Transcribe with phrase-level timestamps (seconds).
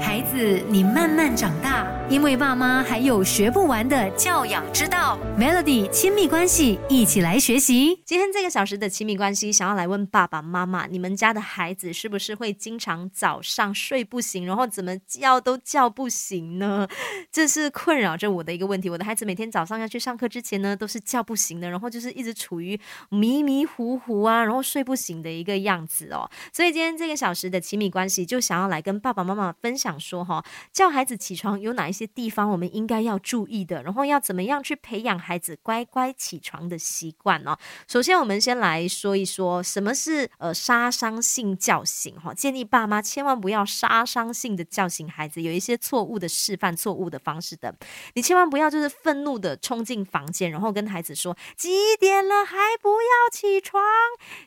[0.00, 5.18] 孩子，你慢慢长大，因为爸妈还有学不完的教养之道。
[5.38, 8.00] Melody 亲密关系，一起来学习。
[8.06, 16.88] 今天这个小时的亲密关系，想要来问爸爸妈妈，你们家的孩子是不是会经常早上睡不醒，然后怎么叫都叫不醒呢？
[17.30, 18.88] 这是困扰着我的一个问题。
[18.88, 22.80] 我的孩子每天早上要去上课之前呢，都是叫不醒的，然后就是一直处于
[23.10, 26.30] 迷迷糊糊啊，然后睡不醒的一个样子哦。
[26.50, 29.81] 所以今天这个小时的亲密关系，就想要来跟爸爸妈妈分享。
[29.82, 37.58] 想说哈，叫孩子起床有哪一些地方我们应该要注意的，然后要怎么样去培养孩子乖乖起床的习惯呢？
[37.88, 47.74] 首先，我们先来说一说什么是呃杀伤性叫醒哈，建议爸妈千万不要杀伤性的叫醒孩子，有一些错误的示范、错误的方式的，
[48.14, 53.82] 你千万不要就是愤怒的冲进房间，然后跟孩子说几点了还不要起床？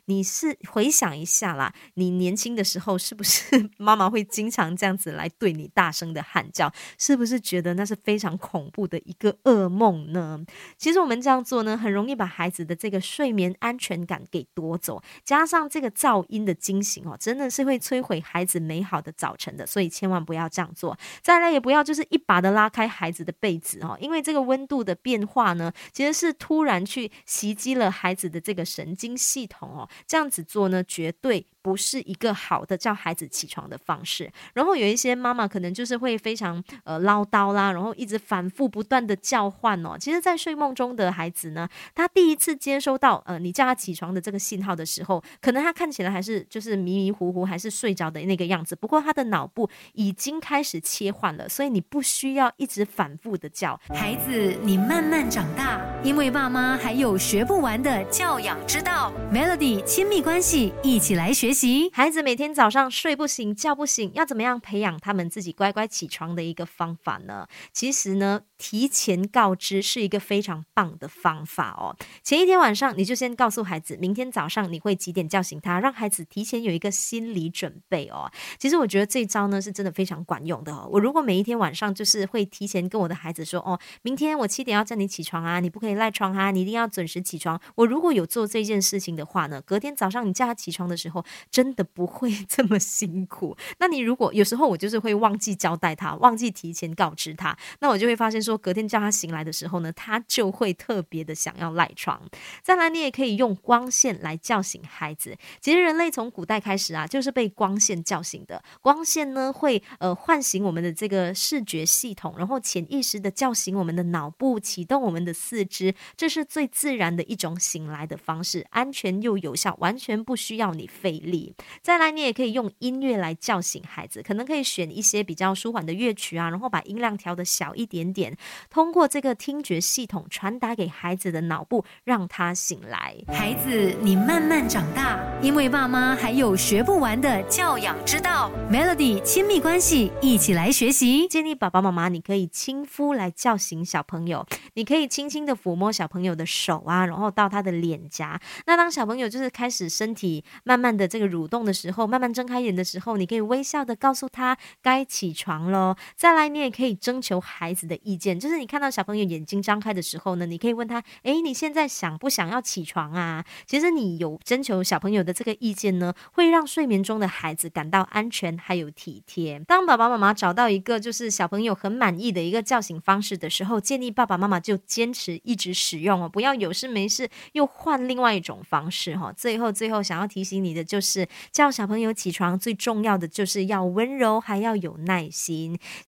[0.06, 5.25] 你是回想一下啦，你年轻的时候是不是 妈妈会经常这样子来？
[5.30, 10.44] 对你大声的喊叫，是不是觉得那是非常恐怖的一个噩梦呢？
[10.78, 19.66] 其实我们这样做呢，很容易把孩子的这个睡眠安全感给夺走，加上这个噪音的惊醒哦，真的是会摧毁孩子美好的早晨的。
[19.66, 20.98] 所以千万不要这样做。
[21.22, 29.90] 再来也不要就是一把的拉开孩子的被子哦，因为这个温度的变化呢，其实是突然去袭击了孩子的这个神经系统哦。
[30.08, 31.48] 这样子做呢，绝对。
[31.66, 34.32] 不是一个好的叫孩子起床的方式。
[34.54, 39.98] 然后有一些妈妈可能就是会非常呃唠叨啦，然后一直反复不断的叫唤哦。
[40.00, 48.76] 其实，在睡梦中的孩子呢，他第一次接收到呃你叫他起床的这个信号的时候，可能他看起来还是就是迷迷糊糊，还是睡着的那个样子。
[48.76, 59.12] 不过他的脑部已经开始切换了，所以你不需要一直反复的叫孩子，你慢慢长大，因为爸妈还有学不完的教养之道。
[59.34, 61.55] Melody 亲密关系，一起来学。
[61.94, 67.48] 孩子每天早上睡不醒、叫不醒，要怎么样培养他们自己乖乖起床的一个方法呢？
[67.72, 71.96] 其实呢，提前告知是一个非常棒的方法哦。
[72.22, 78.30] 前一天晚上你就先告诉孩子，明天早上你会几点叫醒他，让孩子提前有一个心理准备哦。
[78.60, 80.90] 其实我觉得这招呢是真的非常管用的哦。
[80.92, 87.58] 我如果每一天晚上就是会提前跟我的孩子说，哦，明天我七点要叫你起床啊，你不可以赖床啊，你一定要准时起床。
[87.76, 91.24] 我如果有做这件事情的话呢，隔天早上你叫他起床的时候。
[91.52, 93.56] 真的不会 这么辛苦。
[93.80, 102.22] 那你如果有时候我就是会忘记交代他，忘记提前告知他，那我就会发现说，隔天叫他醒来的时候呢，他就会特别的想要赖床。
[102.62, 105.38] 再来，你也可以用光线来叫醒孩子。
[105.62, 108.64] 其实人类从古代开始啊，就是被光线叫醒的。
[108.82, 121.54] 光线呢，会呃唤醒我们的这个视觉系统，然后潜意识的叫醒我们的脑部，启动我们的四肢，这是最自然的一种醒来的方式，安全又有效，完全不需要你费力。
[121.82, 128.38] 再来，你也可以用音乐来叫醒孩子，可能可以选一些比较舒缓的乐曲啊，然后把音量调的小一点点，
[128.70, 133.16] 通过这个听觉系统传达给孩子的脑部，让他醒来。
[133.28, 138.52] 孩子，你慢慢长大，因为爸妈还有学不完的教养之道。
[138.72, 141.28] Melody 亲密关系，一起来学习。
[141.28, 148.40] 建议爸爸妈妈，你可以亲肤来叫醒小朋友，你可以轻轻的抚摸小朋友的手啊，然后到他的脸颊。
[148.66, 151.26] 那当小朋友就是开始身体慢慢的这个。
[151.36, 155.96] 蠕动的时候，慢慢睁开眼的时候，你可以微笑的告诉他该起床喽。
[156.16, 163.44] 再来，你也可以征求孩子的意见，就是你看到小朋友眼睛张开的时候呢，你可以问他：诶，你现在想不想要起床啊？
[163.66, 169.60] 其实你有征求小朋友的这个意见呢，会让睡眠中的孩子感到安全还有体贴。
[169.68, 179.34] 当爸爸妈妈找到一个就是小朋友很满意的一个叫醒方式的时候，建议爸爸妈妈就坚持一直使用哦，不要有事没事又换另外一种方式哈。
[179.34, 181.05] 最后，最后想要提醒你的就是。
[181.06, 185.80] 是叫小朋友起床，最重要的就是要温柔，还要有耐心。